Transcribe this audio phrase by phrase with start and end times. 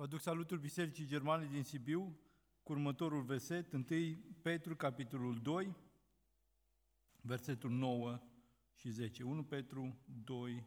[0.00, 2.18] Vă aduc salutul Bisericii Germane din Sibiu
[2.62, 3.84] cu următorul verset, 1
[4.42, 5.76] Petru, capitolul 2,
[7.20, 8.20] versetul 9
[8.74, 9.22] și 10.
[9.22, 10.66] 1 Petru 2,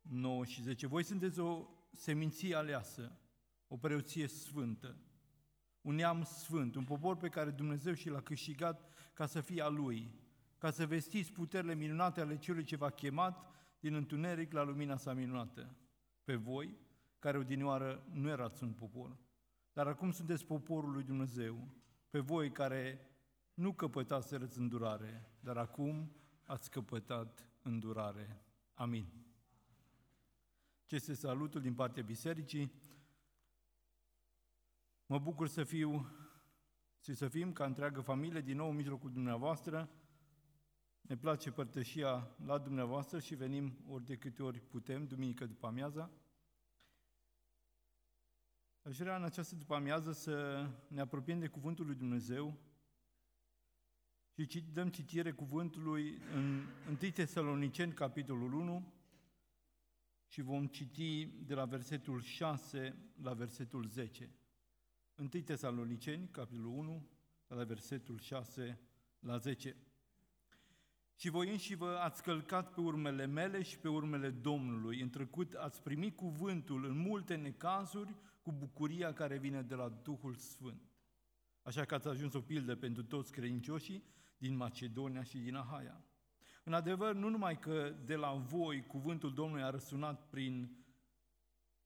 [0.00, 0.86] 9 și 10.
[0.86, 3.18] Voi sunteți o seminție aleasă,
[3.68, 4.96] o preoție sfântă,
[5.80, 9.68] un neam sfânt, un popor pe care Dumnezeu și l-a câștigat ca să fie a
[9.68, 10.14] Lui,
[10.58, 15.12] ca să vestiți puterile minunate ale celui ce v-a chemat din întuneric la lumina sa
[15.12, 15.76] minunată.
[16.24, 16.84] Pe voi,
[17.18, 19.16] care odinioară nu erați un popor,
[19.72, 21.68] dar acum sunteți poporul lui Dumnezeu,
[22.10, 23.10] pe voi care
[23.54, 26.12] nu căpătați îndurare, dar acum
[26.44, 28.42] ați căpătat îndurare.
[28.74, 29.06] Amin.
[30.86, 32.72] Ce este salutul din partea bisericii.
[35.06, 36.06] Mă bucur să fiu
[37.00, 39.90] și să fim ca întreagă familie din nou în mijlocul dumneavoastră.
[41.00, 46.10] Ne place părtășia la dumneavoastră și venim ori de câte ori putem, duminică după amiaza.
[48.86, 52.58] Aș vrea în această după amiază să ne apropiem de Cuvântul lui Dumnezeu
[54.34, 58.92] și dăm citire cuvântului în 1 Tesaloniceni, capitolul 1,
[60.26, 64.30] și vom citi de la versetul 6 la versetul 10.
[65.16, 67.08] 1 Tesaloniceni, capitolul 1,
[67.46, 68.80] de la versetul 6
[69.18, 69.76] la 10.
[71.14, 75.00] Și voi înși vă ați călcat pe urmele mele și pe urmele Domnului.
[75.00, 78.14] În trecut ați primit cuvântul în multe necazuri
[78.46, 80.92] cu bucuria care vine de la Duhul Sfânt.
[81.62, 84.04] Așa că ați ajuns o pildă pentru toți credincioșii
[84.38, 86.04] din Macedonia și din Ahaia.
[86.64, 90.84] În adevăr, nu numai că de la voi cuvântul Domnului a răsunat prin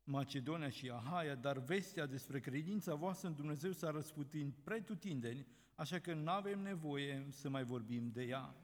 [0.04, 6.14] Macedonia și Ahaia, dar vestea despre credința voastră în Dumnezeu s-a răsputit pretutindeni, așa că
[6.14, 8.54] nu avem nevoie să mai vorbim de ea.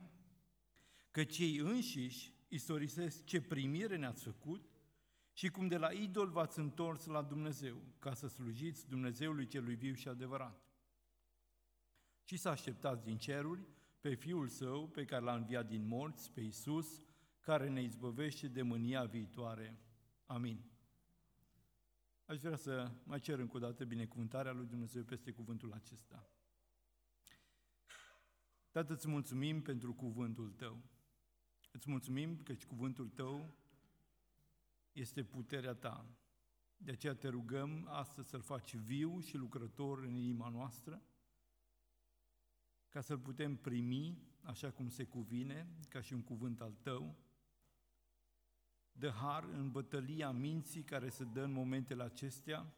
[1.11, 4.76] Că cei înșiși istorisesc ce primire ne-ați făcut
[5.37, 9.95] și cum de la idol v-ați întors la Dumnezeu, ca să slujiți Dumnezeului celui viu
[9.95, 10.65] și adevărat.
[12.25, 13.67] Și să așteptați din ceruri
[14.01, 17.03] pe Fiul Său, pe care l-a înviat din morți, pe Iisus,
[17.41, 19.79] care ne izbăvește de mânia viitoare.
[20.27, 20.71] Amin.
[22.27, 26.31] Aș vrea să mai cer încă o dată binecuvântarea lui Dumnezeu peste cuvântul acesta.
[28.71, 30.83] Tată, îți mulțumim pentru cuvântul Tău.
[31.73, 33.55] Îți mulțumim că cuvântul Tău
[34.97, 36.07] este puterea Ta.
[36.77, 41.03] De aceea te rugăm astăzi să-L faci viu și lucrător în inima noastră,
[42.89, 47.17] ca să-L putem primi așa cum se cuvine, ca și un cuvânt al Tău,
[48.93, 52.75] de har în bătălia minții care se dă în momentele acestea.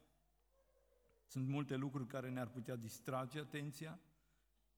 [1.25, 3.99] Sunt multe lucruri care ne-ar putea distrage atenția,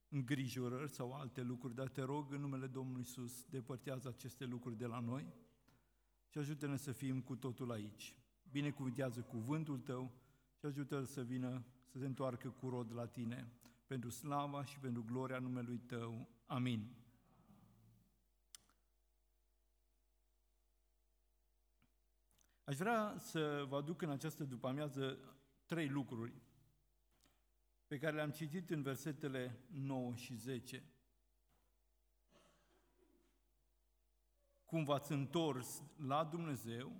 [0.08, 4.86] îngrijorări sau alte lucruri, dar te rog în numele Domnului Isus, depărtează aceste lucruri de
[4.86, 5.41] la noi
[6.32, 8.16] și ajută-ne să fim cu totul aici.
[8.50, 10.12] Binecuvântează cuvântul Tău
[10.58, 13.52] și ajută-L să vină, să se întoarcă cu rod la Tine,
[13.86, 16.28] pentru slava și pentru gloria numelui Tău.
[16.46, 16.94] Amin.
[22.64, 25.18] Aș vrea să vă aduc în această după-amiază
[25.66, 26.32] trei lucruri
[27.86, 30.91] pe care le-am citit în versetele 9 și 10.
[34.72, 36.92] Cum v-ați întors la Dumnezeu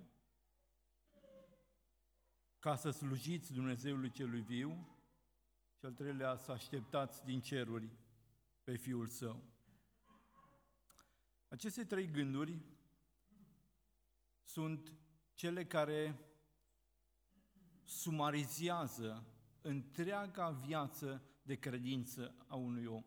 [2.59, 4.97] ca să slujiți Dumnezeului celui viu
[5.79, 7.91] și al treilea să așteptați din ceruri
[8.65, 9.43] pe Fiul Său.
[11.49, 12.59] Aceste trei gânduri
[14.43, 14.93] sunt
[15.35, 16.19] cele care
[17.83, 19.27] sumarizează
[19.61, 23.05] întreaga viață de credință a unui om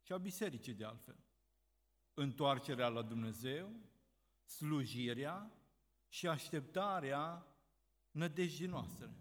[0.00, 1.18] și a bisericii de altfel.
[2.14, 3.92] Întoarcerea la Dumnezeu,
[4.56, 5.52] slujirea
[6.08, 7.46] și așteptarea
[8.10, 9.14] nădejdii noastre.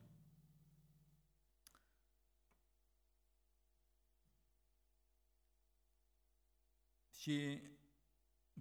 [7.11, 7.61] Și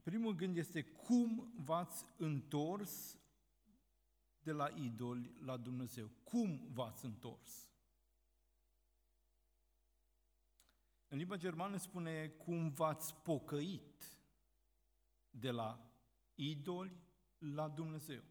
[0.03, 3.19] primul gând este cum v-ați întors
[4.43, 6.11] de la idoli la Dumnezeu.
[6.25, 7.71] Cum v-ați întors?
[11.09, 14.17] În limba germană spune cum v-ați pocăit
[15.31, 15.92] de la
[16.51, 17.01] idoli
[17.39, 18.23] la Dumnezeu.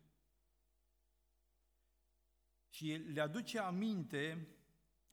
[2.70, 4.48] Și le aduce aminte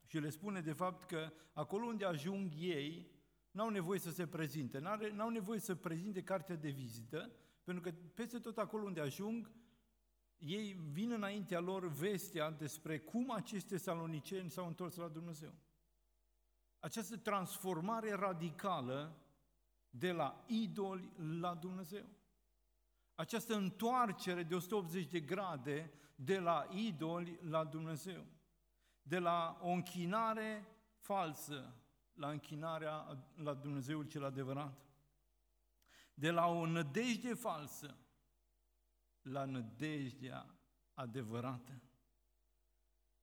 [0.07, 3.11] și le spune de fapt că acolo unde ajung ei,
[3.51, 4.79] n-au nevoie să se prezinte,
[5.13, 7.33] n-au nevoie să prezinte cartea de vizită,
[7.65, 9.51] pentru că peste tot acolo unde ajung,
[10.37, 15.55] ei vin înaintea lor vestea despre cum aceste saloniceni s-au întors la Dumnezeu.
[16.79, 19.23] Această transformare radicală
[19.91, 22.09] de la idoli la Dumnezeu.
[23.19, 28.27] Această întoarcere de 180 de grade de la idoli la Dumnezeu,
[29.03, 30.67] de la o închinare
[30.97, 31.75] falsă
[32.13, 34.87] la închinarea la Dumnezeul cel adevărat,
[36.15, 37.97] de la o nădejde falsă
[39.23, 40.55] la nădejdea
[40.95, 41.83] adevărată,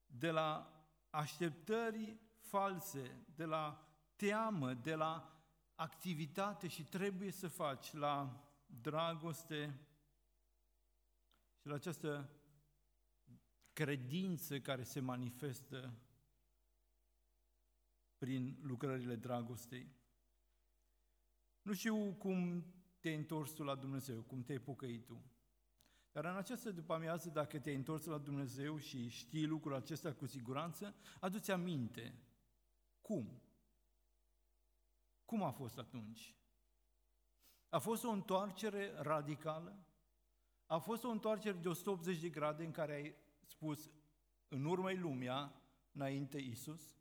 [0.06, 5.42] de la așteptări false, de la teamă, de la
[5.76, 8.40] activitate și trebuie să faci, la
[8.82, 9.80] dragoste
[11.60, 12.30] și la această
[13.74, 15.94] credință care se manifestă
[18.18, 19.96] prin lucrările dragostei.
[21.62, 22.66] Nu știu cum
[23.00, 25.24] te-ai întors tu la Dumnezeu, cum te-ai pocăit tu.
[26.12, 30.96] Dar în această după-amiază, dacă te-ai întors la Dumnezeu și știi lucrul acesta cu siguranță,
[31.20, 32.20] adu-ți aminte.
[33.02, 33.42] Cum?
[35.26, 36.36] Cum a fost atunci?
[37.76, 39.86] A fost o întoarcere radicală?
[40.66, 43.92] A fost o întoarcere de 180 de grade în care ai spus
[44.48, 45.62] în urmă lumea,
[45.92, 46.98] înainte Isus?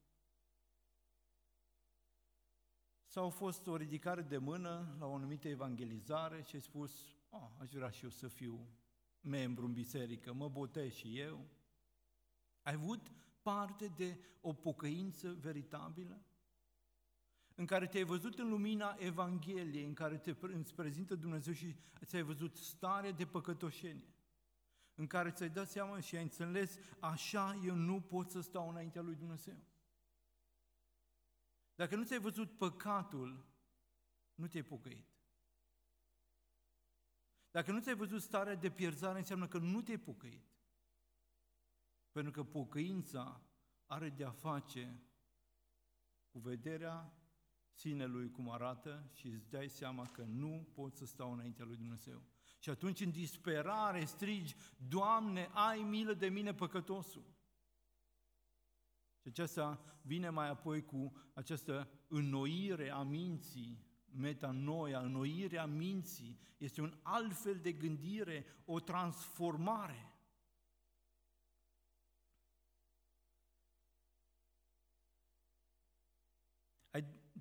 [3.07, 7.51] Sau a fost o ridicare de mână la o anumită evangelizare și ai spus, oh,
[7.59, 8.69] aș vrea și eu să fiu
[9.21, 11.49] membru în biserică, mă botez și eu?
[12.63, 13.13] Ai avut
[13.43, 16.25] parte de o pocăință veritabilă?
[17.55, 22.23] În care te-ai văzut în lumina Evangheliei, în care te îți prezintă Dumnezeu și ți-ai
[22.23, 24.15] văzut stare de păcătoșenie,
[24.95, 29.03] în care ți-ai dat seama și ai înțeles, așa eu nu pot să stau înaintea
[29.03, 29.65] lui Dumnezeu.
[31.75, 33.47] Dacă nu ți-ai văzut păcatul,
[34.35, 35.09] nu te-ai pocăit.
[37.51, 40.47] Dacă nu ți-ai văzut starea de pierzare, înseamnă că nu te-ai pocăit.
[42.13, 43.43] Pentru că pocăința
[43.87, 45.03] are de-a face
[46.31, 47.13] cu vederea
[47.75, 52.23] sinelui cum arată și îți dai seama că nu poți să stau înaintea lui Dumnezeu.
[52.59, 54.55] Și atunci în disperare strigi,
[54.89, 57.25] Doamne, ai milă de mine păcătosul.
[59.21, 66.99] Și aceasta vine mai apoi cu această înnoire a minții, metanoia, înnoirea minții, este un
[67.03, 70.14] alt fel de gândire, o transformare.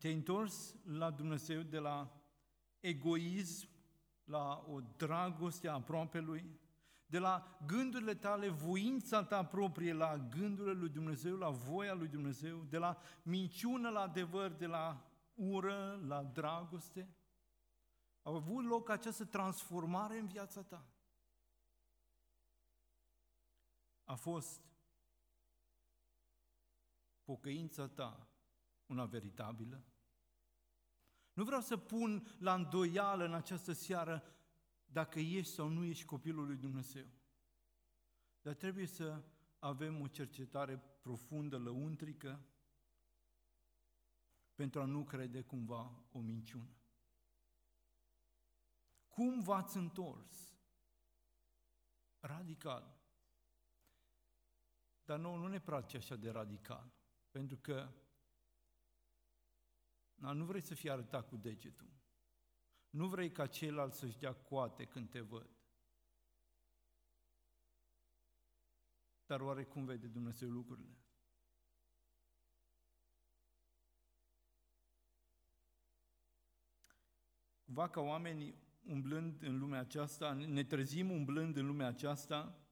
[0.03, 2.21] Te-ai întors la Dumnezeu de la
[2.79, 3.67] egoism
[4.23, 6.59] la o dragoste a lui,
[7.05, 12.63] de la gândurile tale, voința ta proprie, la gândurile lui Dumnezeu, la voia lui Dumnezeu,
[12.63, 17.15] de la minciună la adevăr, de la ură, la dragoste?
[18.21, 20.85] A avut loc această transformare în viața ta?
[24.03, 24.61] A fost
[27.23, 28.27] pocăința ta
[28.85, 29.83] una veritabilă?
[31.33, 34.23] Nu vreau să pun la îndoială în această seară
[34.85, 37.07] dacă ești sau nu ești copilul lui Dumnezeu.
[38.41, 39.23] Dar trebuie să
[39.59, 42.45] avem o cercetare profundă, lăuntrică,
[44.55, 46.77] pentru a nu crede cumva o minciună.
[49.07, 50.57] Cum v-ați întors?
[52.19, 53.01] Radical.
[55.03, 56.93] Dar nouă nu ne place așa de radical,
[57.31, 57.91] pentru că
[60.23, 61.89] na, nu vrei să fii arătat cu degetul.
[62.89, 65.49] Nu vrei ca ceilalți să-și dea coate când te văd.
[69.25, 70.97] Dar oare cum vede Dumnezeu lucrurile?
[77.65, 78.55] Cumva ca oamenii
[78.85, 82.67] umblând în lumea aceasta, ne trezim umblând în lumea aceasta,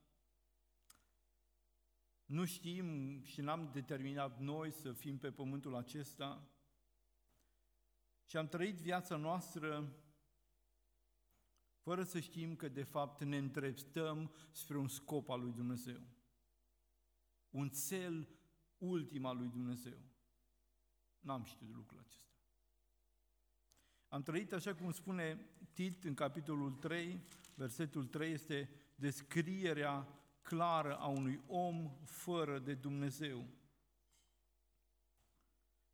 [2.24, 6.51] nu știm și n-am determinat noi să fim pe pământul acesta
[8.26, 9.92] și am trăit viața noastră
[11.82, 16.00] fără să știm că de fapt ne îndreptăm spre un scop al lui Dumnezeu.
[17.50, 18.28] Un cel
[18.78, 19.98] ultim al lui Dumnezeu.
[21.20, 22.36] N-am știut de lucrul acesta.
[24.08, 27.20] Am trăit așa cum spune Tit în capitolul 3,
[27.54, 30.08] versetul 3 este descrierea
[30.42, 33.46] clară a unui om fără de Dumnezeu.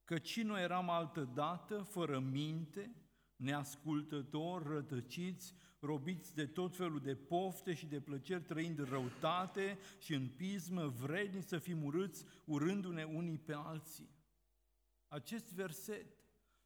[0.08, 2.94] Căci noi eram altă dată, fără minte,
[3.36, 10.14] neascultători, rătăciți, robiți de tot felul de pofte și de plăceri, trăind în răutate și
[10.14, 14.10] în pismă, vredni să fim urâți, urându-ne unii pe alții.
[15.08, 16.06] Acest verset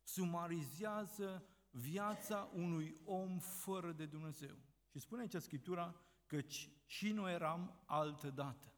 [0.03, 4.57] sumarizează viața unui om fără de Dumnezeu.
[4.91, 5.97] Și spune aici Scriptura
[6.27, 6.41] că
[6.85, 8.73] și noi eram altă dată.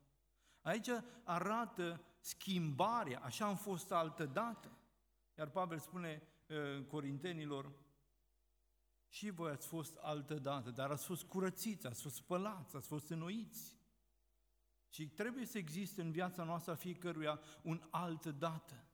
[0.60, 0.88] Aici
[1.24, 4.78] arată schimbarea, așa am fost altă dată.
[5.38, 7.72] Iar Pavel spune uh, Corintenilor,
[9.08, 13.10] și voi ați fost altă dată, dar ați fost curățiți, ați fost spălați, ați fost
[13.10, 13.78] înnoiți.
[14.88, 18.88] Și trebuie să existe în viața noastră a fiecăruia un altă dată.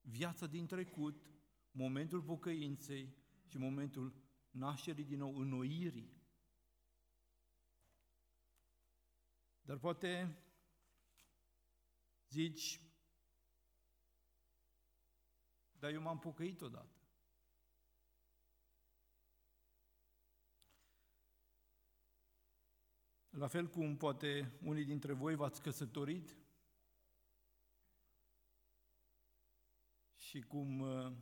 [0.00, 1.26] Viața din trecut,
[1.70, 3.16] momentul pocăinței
[3.46, 4.14] și momentul
[4.50, 6.16] nașterii din nou, înnoirii.
[9.62, 10.38] Dar poate
[12.36, 12.80] zici,
[15.78, 17.00] dar eu m-am pocăit odată.
[23.28, 26.36] La fel cum poate unii dintre voi v-ați căsătorit
[30.14, 31.12] și cum uh,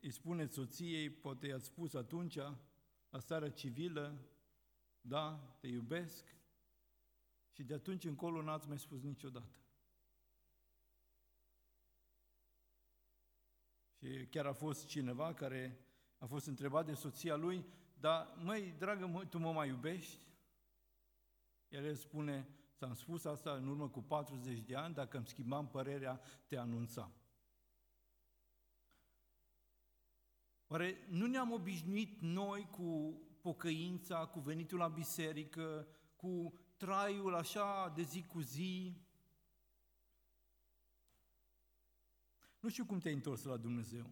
[0.00, 2.36] îi spuneți soției, poate i-ați spus atunci,
[3.08, 4.28] la starea civilă,
[5.00, 6.36] da, te iubesc,
[7.50, 9.65] și de atunci încolo n-ați mai spus niciodată.
[14.06, 15.80] Și chiar a fost cineva care
[16.18, 17.64] a fost întrebat de soția lui,
[18.00, 20.20] dar măi, dragă, mă, tu mă mai iubești?
[21.68, 26.20] El spune, ți-am spus asta în urmă cu 40 de ani, dacă îmi schimbam părerea,
[26.46, 27.12] te anunțam.
[30.66, 38.02] Oare nu ne-am obișnuit noi cu pocăința, cu venitul la biserică, cu traiul așa de
[38.02, 39.00] zi cu zi?
[42.66, 44.10] Nu știu cum te-ai întors la Dumnezeu.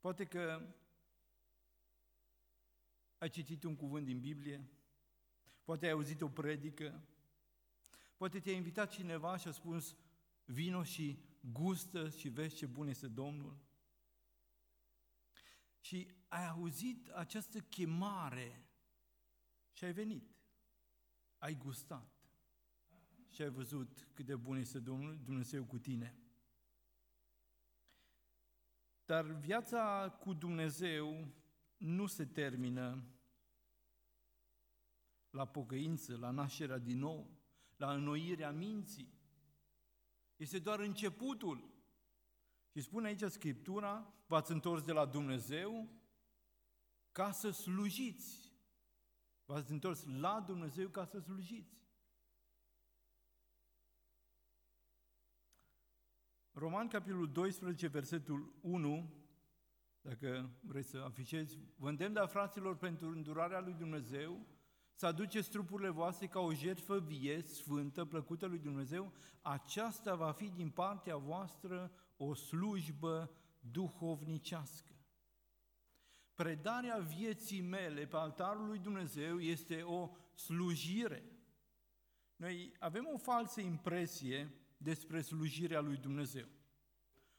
[0.00, 0.74] Poate că
[3.18, 4.68] ai citit un cuvânt din Biblie,
[5.64, 7.04] poate ai auzit o predică,
[8.16, 9.96] poate te-a invitat cineva și a spus,
[10.44, 13.58] vino și gustă și vezi ce bun este Domnul.
[15.80, 18.68] Și ai auzit această chemare
[19.72, 20.34] și ai venit.
[21.38, 22.30] Ai gustat
[23.28, 26.20] și ai văzut cât de bun este Domnul Dumnezeu cu tine.
[29.06, 31.28] Dar viața cu Dumnezeu
[31.76, 33.04] nu se termină
[35.30, 37.30] la pocăință, la nașterea din nou,
[37.76, 39.14] la înnoirea minții.
[40.36, 41.74] Este doar începutul.
[42.72, 45.88] Și spune aici Scriptura, v-ați întors de la Dumnezeu
[47.12, 48.52] ca să slujiți.
[49.44, 51.85] V-ați întors la Dumnezeu ca să slujiți.
[56.58, 59.10] Roman, capitolul 12, versetul 1,
[60.00, 64.46] dacă vreți să afișezi, vă îndemn, de fraților, pentru îndurarea lui Dumnezeu,
[64.94, 70.50] să aduceți trupurile voastre ca o jertfă vie, sfântă, plăcută lui Dumnezeu, aceasta va fi
[70.50, 74.92] din partea voastră o slujbă duhovnicească.
[76.34, 81.24] Predarea vieții mele pe altarul lui Dumnezeu este o slujire.
[82.36, 86.48] Noi avem o falsă impresie despre slujirea lui Dumnezeu.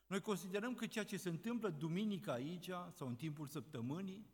[0.08, 4.30] Noi considerăm că ceea ce se întâmplă duminica aici sau în timpul săptămânii,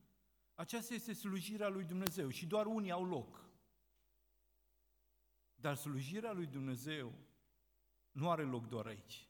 [0.55, 3.49] aceasta este slujirea lui Dumnezeu și doar unii au loc.
[5.55, 7.13] Dar slujirea lui Dumnezeu
[8.11, 9.27] nu are loc doar aici.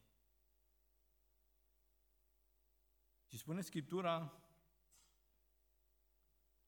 [3.25, 4.43] Și spune Scriptura,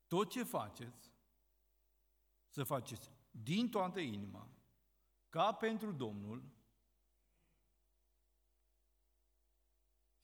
[0.07, 1.13] tot ce faceți,
[2.47, 4.49] să faceți din toată inima,
[5.29, 6.54] ca pentru Domnul,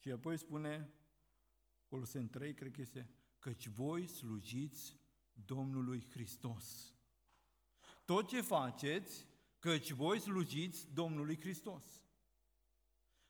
[0.02, 0.92] și apoi spune,
[1.88, 4.96] Coloseni 3, cred că este, căci voi slujiți
[5.32, 6.94] Domnului Hristos.
[8.04, 9.26] Tot ce faceți,
[9.58, 12.02] căci voi slujiți Domnului Hristos.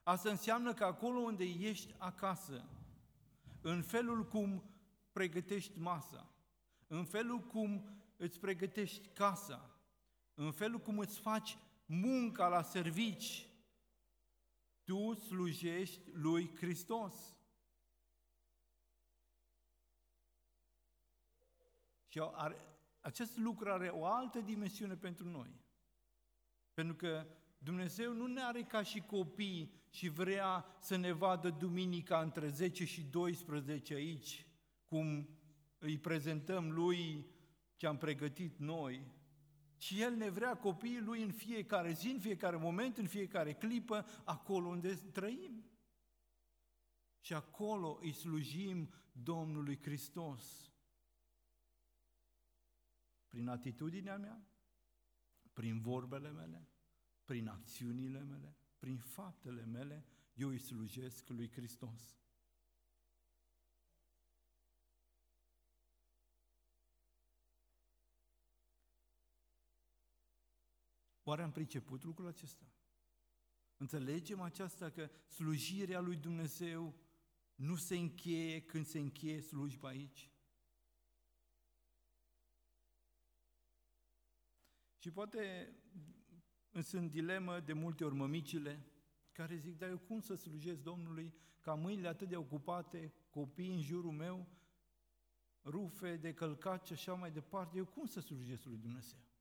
[0.02, 2.68] Asta înseamnă că acolo unde ești acasă,
[3.60, 4.70] în felul cum
[5.12, 6.34] pregătești masa,
[6.86, 9.80] în felul cum îți pregătești casa,
[10.34, 13.51] în felul cum îți faci munca la servici,
[14.84, 17.36] tu slujești lui Hristos.
[22.06, 22.56] Și are,
[23.00, 25.60] acest lucru are o altă dimensiune pentru noi.
[26.74, 27.26] Pentru că
[27.58, 32.84] Dumnezeu nu ne are ca și copii și vrea să ne vadă duminica între 10
[32.84, 34.46] și 12 aici,
[34.84, 35.28] cum
[35.78, 37.26] îi prezentăm lui
[37.76, 39.06] ce am pregătit noi,
[39.82, 44.06] ci El ne vrea copiii Lui în fiecare zi, în fiecare moment, în fiecare clipă,
[44.24, 45.64] acolo unde trăim.
[47.20, 50.72] Și acolo îi slujim Domnului Hristos.
[53.28, 54.46] Prin atitudinea mea,
[55.52, 56.68] prin vorbele mele,
[57.24, 62.21] prin acțiunile mele, prin faptele mele, eu îi slujesc lui Hristos.
[71.32, 72.64] Oare am priceput lucrul acesta?
[73.76, 76.94] Înțelegem aceasta că slujirea lui Dumnezeu
[77.54, 80.30] nu se încheie când se încheie slujba aici?
[84.98, 85.74] Și poate
[86.82, 88.86] sunt dilemă de multe ori mămicile
[89.32, 93.80] care zic, dar eu cum să slujesc Domnului ca mâinile atât de ocupate, copii în
[93.80, 94.46] jurul meu,
[95.64, 99.31] rufe de călcat și așa mai departe, eu cum să slujesc lui Dumnezeu?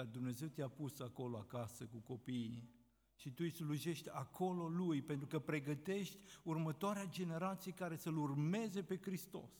[0.00, 2.70] Dar Dumnezeu te-a pus acolo acasă cu copiii
[3.14, 8.98] și tu îi slujești acolo lui, pentru că pregătești următoarea generație care să-L urmeze pe
[8.98, 9.50] Hristos.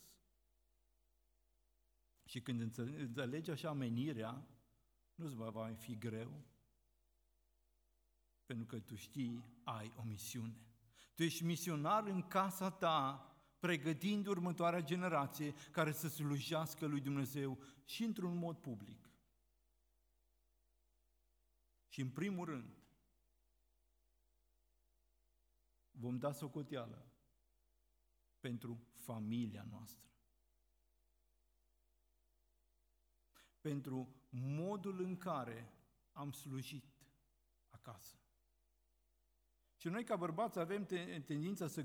[2.24, 4.46] Și când înțelegi așa menirea,
[5.14, 6.44] nu-ți va mai fi greu,
[8.44, 10.66] pentru că tu știi, ai o misiune.
[11.14, 13.26] Tu ești misionar în casa ta,
[13.58, 19.09] pregătind următoarea generație care să slujească lui Dumnezeu și într-un mod public.
[21.90, 22.78] Și în primul rând,
[25.90, 27.12] vom da socoteală
[28.40, 30.08] pentru familia noastră.
[33.60, 35.72] Pentru modul în care
[36.12, 36.84] am slujit
[37.68, 38.16] acasă.
[39.76, 40.84] Și noi ca bărbați avem
[41.24, 41.82] tendința să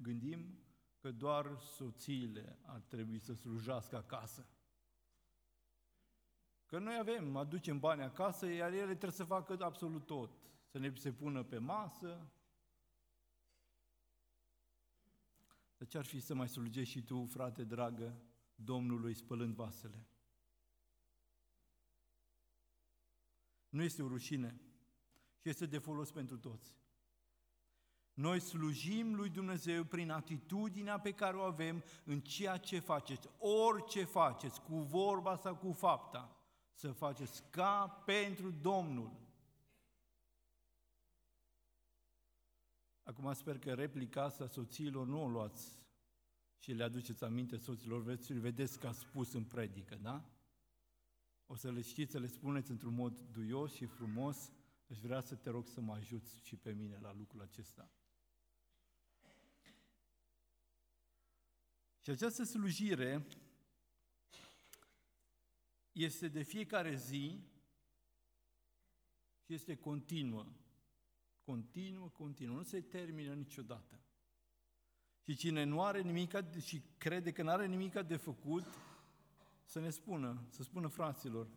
[0.00, 0.58] gândim
[0.98, 4.46] că doar soțiile ar trebui să slujească acasă.
[6.72, 10.38] Că noi avem, aducem bani acasă, iar ele trebuie să facă absolut tot.
[10.66, 12.30] Să ne se pună pe masă.
[15.76, 18.22] Dar ce ar fi să mai slujești și tu, frate dragă,
[18.54, 20.06] Domnului spălând vasele?
[23.68, 24.60] Nu este o rușine
[25.38, 26.76] și este de folos pentru toți.
[28.14, 34.04] Noi slujim lui Dumnezeu prin atitudinea pe care o avem în ceea ce faceți, orice
[34.04, 36.36] faceți, cu vorba sau cu fapta
[36.72, 39.20] să faceți ca pentru Domnul.
[43.02, 45.80] Acum sper că replica asta soțiilor nu o luați
[46.58, 50.24] și le aduceți aminte soților, veți vedeți că a spus în predică, da?
[51.46, 54.52] O să le știți, să le spuneți într-un mod duios și frumos,
[54.90, 57.90] aș vrea să te rog să mă ajuți și pe mine la lucrul acesta.
[62.00, 63.26] Și această slujire
[65.92, 67.40] este de fiecare zi
[69.44, 70.46] și este continuă.
[71.44, 72.56] Continuă, continuă.
[72.56, 74.00] Nu se termină niciodată.
[75.20, 78.64] Și cine nu are nimic și crede că nu are nimic de făcut,
[79.64, 81.48] să ne spună, să spună fraților,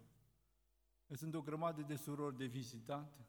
[1.05, 3.25] că sunt o grămadă de surori de vizitat,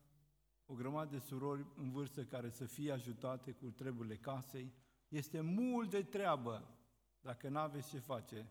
[0.66, 4.72] o grămadă de surori în vârstă care să fie ajutate cu treburile casei.
[5.08, 6.78] Este mult de treabă.
[7.20, 8.50] Dacă nu aveți ce face,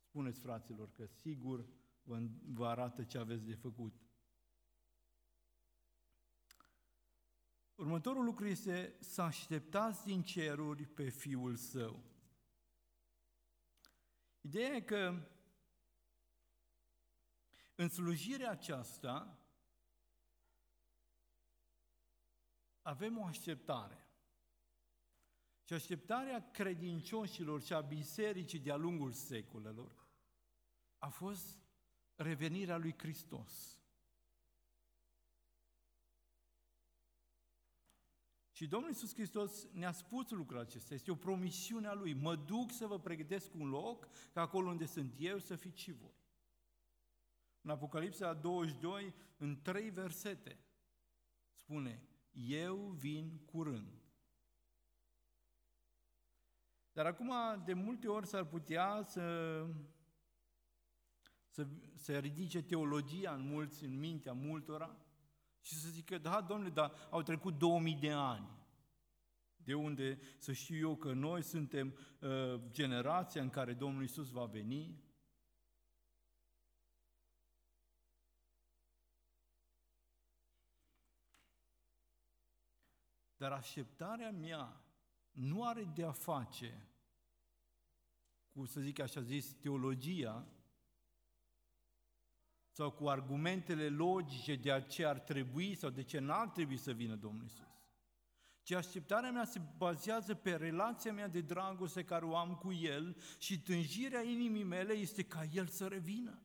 [0.00, 1.66] spuneți fraților că sigur
[2.04, 3.94] vă, vă arată ce aveți de făcut.
[7.74, 12.04] Următorul lucru este să așteptați din ceruri pe Fiul Său.
[14.40, 15.28] Ideea e că
[17.74, 19.38] în slujirea aceasta
[22.82, 23.98] avem o așteptare.
[25.62, 30.04] Și așteptarea credincioșilor și a bisericii de-a lungul secolelor
[30.98, 31.63] a fost
[32.16, 33.78] revenirea lui Hristos.
[38.50, 42.12] Și Domnul Iisus Hristos ne-a spus lucrul acesta, este o promisiune a Lui.
[42.12, 45.92] Mă duc să vă pregătesc un loc, ca acolo unde sunt eu să fiți și
[45.92, 46.22] voi.
[47.60, 50.58] În Apocalipsa 22, în trei versete,
[51.52, 54.02] spune, eu vin curând.
[56.92, 57.32] Dar acum,
[57.64, 59.66] de multe ori s-ar putea să
[61.54, 64.96] să se ridice teologia în mulți, în mintea multora
[65.60, 68.48] și să zică, da, domnule, dar au trecut 2000 de ani.
[69.56, 74.44] De unde să știu eu că noi suntem uh, generația în care Domnul Isus va
[74.44, 75.02] veni?
[83.36, 84.84] Dar așteptarea mea
[85.30, 86.88] nu are de a face
[88.54, 90.48] cu, să zic așa zis, teologia,
[92.74, 97.14] sau cu argumentele logice de ce ar trebui sau de ce n-ar trebui să vină
[97.14, 97.66] Domnul Isus.
[98.62, 103.16] Ci așteptarea mea se bazează pe relația mea de dragoste care o am cu El
[103.38, 106.42] și tânjirea inimii mele este ca El să revină.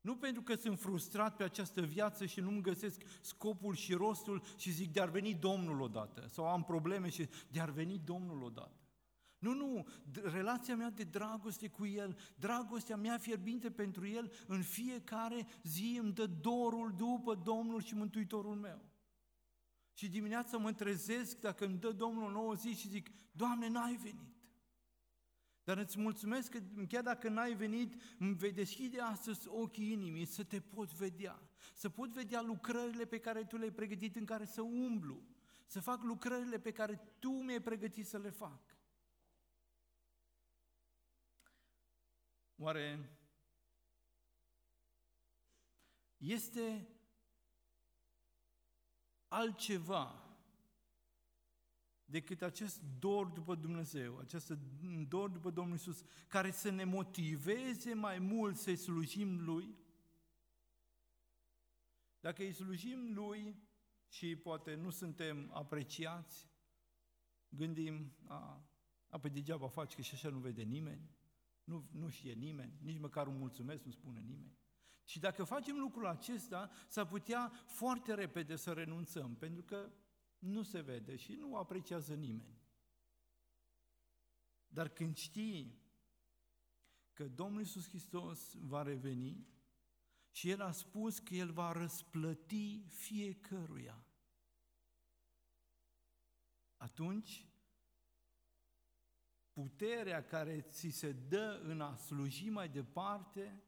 [0.00, 4.70] Nu pentru că sunt frustrat pe această viață și nu-mi găsesc scopul și rostul și
[4.70, 8.81] zic de-ar veni Domnul odată, sau am probleme și de-ar veni Domnul odată.
[9.42, 15.46] Nu, nu, relația mea de dragoste cu El, dragostea mea fierbinte pentru El, în fiecare
[15.62, 18.84] zi îmi dă dorul după Domnul și Mântuitorul meu.
[19.92, 23.96] Și dimineața mă trezesc dacă îmi dă Domnul o nouă zi și zic, Doamne, n-ai
[23.96, 24.32] venit.
[25.64, 30.44] Dar îți mulțumesc că chiar dacă n-ai venit, îmi vei deschide astăzi ochii inimii să
[30.44, 31.42] te pot vedea.
[31.74, 35.22] Să pot vedea lucrările pe care Tu le-ai pregătit în care să umblu.
[35.66, 38.71] Să fac lucrările pe care Tu mi-ai pregătit să le fac.
[42.62, 43.10] Oare
[46.16, 46.88] este
[49.28, 50.36] altceva
[52.04, 54.50] decât acest dor după Dumnezeu, acest
[55.08, 59.76] dor după Domnul Isus, care să ne motiveze mai mult să-i slujim Lui?
[62.20, 63.56] Dacă îi slujim Lui
[64.08, 66.48] și poate nu suntem apreciați,
[67.48, 68.64] gândim, a,
[69.08, 71.10] a pe degeaba faci că și așa nu vede nimeni,
[71.72, 74.58] nu, nu știe nimeni, nici măcar un mulțumesc nu spune nimeni.
[75.04, 79.92] Și dacă facem lucrul acesta, s-ar putea foarte repede să renunțăm, pentru că
[80.38, 82.60] nu se vede și nu apreciază nimeni.
[84.68, 85.80] Dar când știi
[87.12, 89.46] că Domnul Iisus Hristos va reveni
[90.30, 94.06] și El a spus că El va răsplăti fiecăruia,
[96.76, 97.46] atunci
[99.52, 103.62] puterea care ți se dă în a sluji mai departe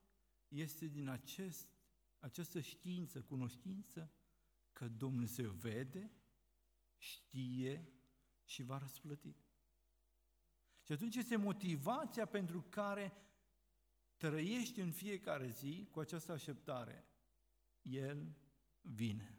[0.48, 1.68] este din acest,
[2.18, 4.12] această știință, cunoștință,
[4.72, 6.12] că Dumnezeu vede,
[6.96, 7.92] știe
[8.44, 9.36] și va răsplăti.
[10.82, 13.12] Și atunci este motivația pentru care
[14.16, 17.08] trăiești în fiecare zi cu această așteptare.
[17.82, 18.36] El
[18.80, 19.38] vine.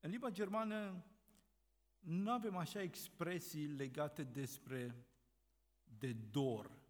[0.00, 1.04] În limba germană
[2.02, 5.06] nu avem așa expresii legate despre
[5.98, 6.80] de dor.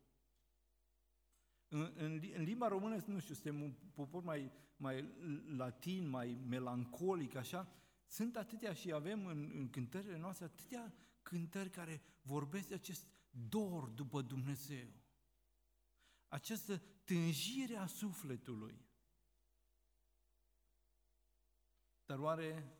[1.68, 5.14] În, în, în limba română, nu știu, suntem un popor mai, mai
[5.56, 7.68] latin, mai melancolic, așa,
[8.06, 13.88] sunt atâtea și avem în, în cântările noastre atâtea cântări care vorbesc de acest dor
[13.88, 14.88] după Dumnezeu.
[16.28, 18.84] Această tânjire a sufletului.
[22.04, 22.76] Dar oare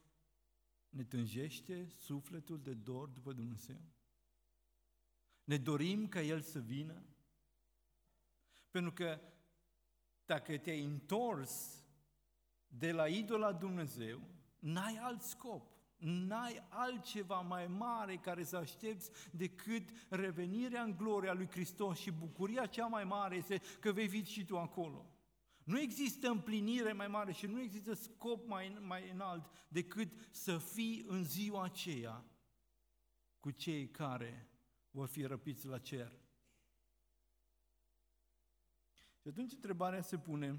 [0.93, 3.81] ne tânjește sufletul de dor după Dumnezeu?
[5.45, 7.03] Ne dorim ca El să vină?
[8.71, 9.21] Pentru că
[10.25, 11.85] dacă te-ai întors
[12.67, 14.21] de la idola Dumnezeu,
[14.59, 21.51] n-ai alt scop, n-ai altceva mai mare care să aștepți decât revenirea în gloria lui
[21.51, 25.12] Hristos și bucuria cea mai mare este că vei fi și tu acolo.
[25.65, 31.05] Nu există împlinire mai mare și nu există scop mai, mai înalt decât să fii
[31.09, 32.25] în ziua aceea
[33.41, 34.49] cu cei care
[34.91, 36.21] vor fi răpiți la cer.
[39.21, 40.59] Și atunci întrebarea se pune,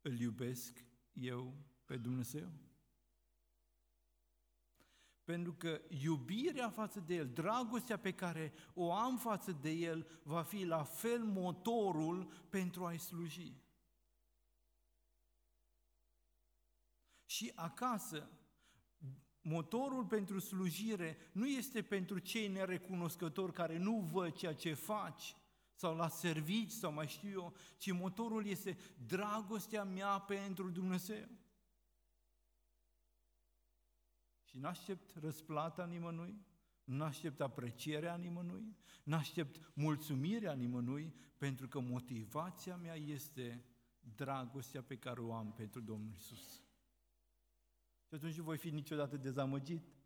[0.00, 2.65] îl iubesc eu pe Dumnezeu?
[5.26, 10.42] Pentru că iubirea față de El, dragostea pe care o am față de El, va
[10.42, 13.52] fi la fel motorul pentru a-i sluji.
[17.24, 18.30] Și acasă,
[19.40, 25.36] motorul pentru slujire nu este pentru cei nerecunoscători care nu văd ceea ce faci,
[25.74, 31.28] sau la servici sau mai știu eu, ci motorul este dragostea mea pentru Dumnezeu.
[34.56, 36.40] Și n-aștept răsplata nimănui,
[36.84, 43.64] n-aștept aprecierea nimănui, n-aștept mulțumirea nimănui, pentru că motivația mea este
[44.00, 46.62] dragostea pe care o am pentru Domnul Isus.
[48.06, 49.96] Și atunci nu voi fi niciodată dezamăgit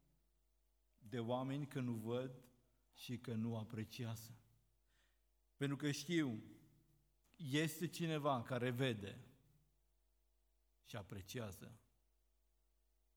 [0.98, 2.42] de oameni că nu văd
[2.94, 4.38] și că nu apreciază.
[5.56, 6.42] Pentru că știu,
[7.36, 9.18] este cineva care vede
[10.84, 11.80] și apreciază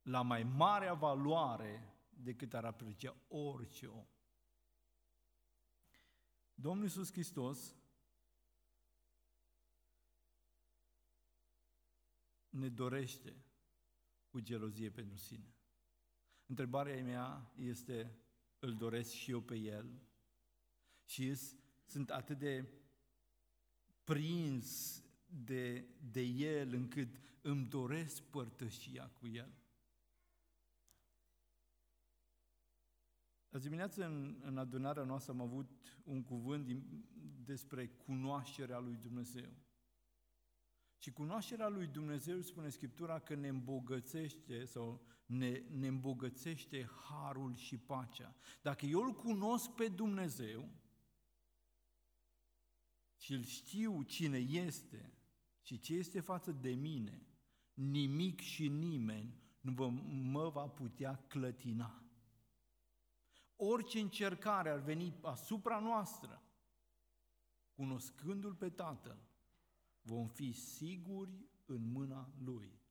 [0.03, 4.07] la mai mare valoare decât ar aprecia orice om.
[6.53, 7.75] Domnul Iisus Hristos
[12.49, 13.45] ne dorește
[14.27, 15.55] cu gelozie pentru sine.
[16.45, 18.19] Întrebarea mea este,
[18.59, 20.01] îl doresc și eu pe El?
[21.05, 21.35] Și
[21.85, 22.67] sunt atât de
[24.03, 29.62] prins de, de El încât îmi doresc părtășia cu El.
[33.53, 35.69] Azi dimineață în, în adunarea noastră am avut
[36.03, 37.05] un cuvânt din,
[37.45, 39.49] despre cunoașterea lui Dumnezeu.
[40.97, 47.77] Și cunoașterea lui Dumnezeu, spune Scriptura, că ne îmbogățește sau ne, ne îmbogățește harul și
[47.77, 48.35] pacea.
[48.61, 50.69] Dacă eu îl cunosc pe Dumnezeu,
[53.17, 55.17] și îl știu cine este
[55.61, 57.27] și ce este față de mine,
[57.73, 59.87] nimic și nimeni nu vă,
[60.31, 62.03] mă va putea clătina.
[63.55, 66.43] Orice încercare ar veni asupra noastră,
[67.71, 69.17] cunoscându-L pe Tatăl,
[70.01, 72.81] vom fi siguri în mâna Lui.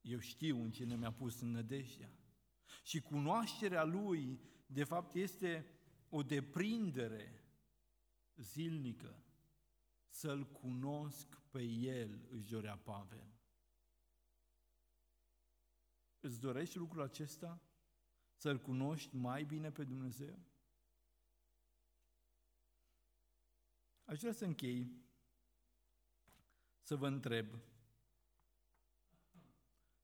[0.00, 2.12] Eu știu în cine mi-a pus în nădejdea.
[2.82, 5.66] Și cunoașterea Lui, de fapt, este
[6.08, 7.44] o deprindere
[8.36, 9.24] zilnică.
[10.08, 13.32] Să-L cunosc pe El, își dorea Pavel.
[16.20, 17.60] Îți dorești lucrul acesta?
[18.42, 20.38] Să-L cunoști mai bine pe Dumnezeu?
[24.04, 25.06] Aș vrea să închei,
[26.80, 27.46] să vă întreb,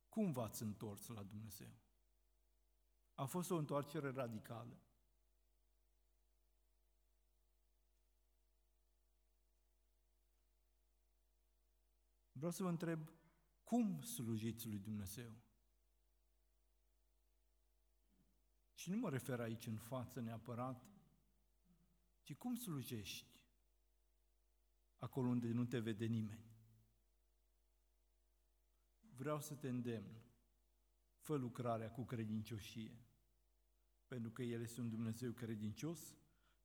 [0.09, 1.72] cum v-ați întors la Dumnezeu?
[3.14, 4.83] A fost o întoarcere radicală?
[12.33, 13.11] Vreau să vă întreb,
[13.64, 15.48] cum slujiți lui Dumnezeu?
[18.79, 20.88] Și nu mă refer aici în față neapărat,
[22.23, 23.41] ci cum slujești
[24.97, 26.47] acolo unde nu te vede nimeni.
[29.01, 30.23] Vreau să te îndemn,
[31.17, 33.07] fă lucrarea cu credincioșie,
[34.07, 36.14] pentru că El este un Dumnezeu credincios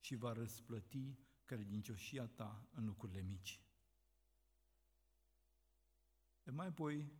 [0.00, 3.62] și va răsplăti credincioșia ta în lucrurile mici.
[6.42, 7.12] De mai apoi,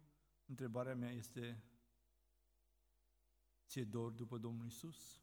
[0.47, 1.63] întrebarea mea este,
[3.67, 5.23] ți-e dor după Domnul Isus?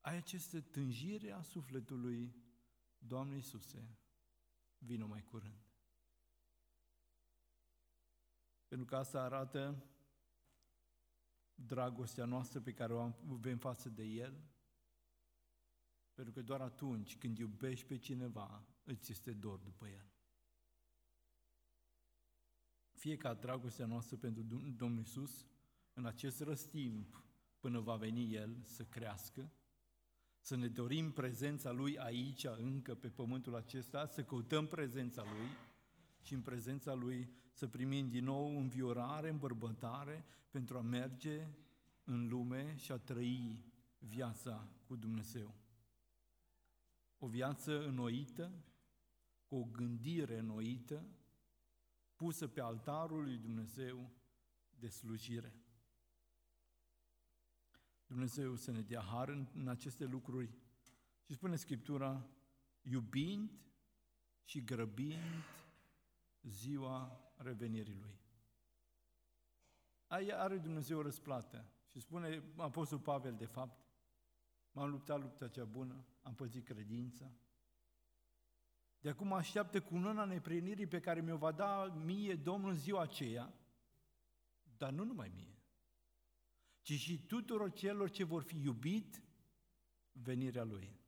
[0.00, 2.34] Ai aceste tânjire a sufletului,
[2.98, 3.98] Doamne Iisuse,
[4.78, 5.68] vină mai curând.
[8.68, 9.84] Pentru că asta arată
[11.54, 14.42] dragostea noastră pe care o avem față de El,
[16.12, 20.12] pentru că doar atunci când iubești pe cineva, îți este dor după El.
[22.98, 24.42] Fie ca dragostea noastră pentru
[24.76, 25.46] Domnul Isus,
[25.92, 27.24] în acest răstimp,
[27.60, 29.52] până va veni El, să crească,
[30.40, 35.48] să ne dorim prezența Lui aici, încă pe pământul acesta, să căutăm prezența Lui
[36.20, 41.46] și în prezența Lui să primim din nou înviorare, îmbărbătare pentru a merge
[42.04, 43.64] în lume și a trăi
[43.98, 45.54] viața cu Dumnezeu.
[47.18, 48.64] O viață înnoită,
[49.44, 51.06] cu o gândire înnoită,
[52.18, 54.10] pusă pe altarul lui Dumnezeu
[54.78, 55.54] de slujire.
[58.06, 60.50] Dumnezeu să ne dea har în, în aceste lucruri
[61.22, 62.28] și spune Scriptura,
[62.82, 63.50] iubind
[64.44, 65.44] și grăbind
[66.42, 68.20] ziua revenirii Lui.
[70.06, 71.72] Aia are Dumnezeu o răsplată.
[71.90, 73.86] Și spune Apostol Pavel, de fapt,
[74.72, 77.32] m-am luptat lupta cea bună, am păzit credința.
[79.00, 83.54] De acum așteaptă cu cununa neprenirii pe care mi-o va da mie Domnul ziua aceea,
[84.76, 85.62] dar nu numai mie,
[86.80, 89.22] ci și tuturor celor ce vor fi iubit
[90.12, 91.00] venirea Lui.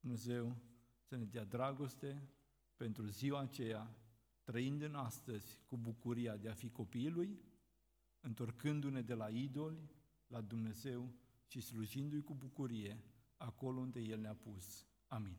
[0.00, 0.56] Dumnezeu
[1.00, 2.28] să ne dea dragoste
[2.76, 3.96] pentru ziua aceea,
[4.42, 7.40] trăind în astăzi cu bucuria de a fi copiii Lui,
[8.20, 9.90] întorcându-ne de la idoli
[10.26, 11.12] la Dumnezeu
[11.46, 13.04] și slujindu-i cu bucurie
[13.36, 14.86] acolo unde El ne-a pus.
[15.06, 15.36] Amin.